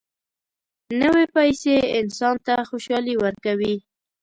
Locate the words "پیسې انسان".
1.35-2.35